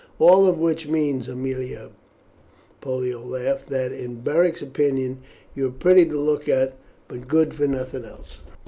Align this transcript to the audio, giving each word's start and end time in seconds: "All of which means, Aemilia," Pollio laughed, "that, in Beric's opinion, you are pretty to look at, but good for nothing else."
"All 0.17 0.47
of 0.47 0.57
which 0.57 0.87
means, 0.87 1.27
Aemilia," 1.29 1.91
Pollio 2.81 3.19
laughed, 3.23 3.67
"that, 3.67 3.91
in 3.91 4.21
Beric's 4.21 4.63
opinion, 4.63 5.19
you 5.53 5.67
are 5.67 5.71
pretty 5.71 6.05
to 6.07 6.17
look 6.17 6.49
at, 6.49 6.73
but 7.07 7.27
good 7.27 7.53
for 7.53 7.67
nothing 7.67 8.05
else." 8.05 8.41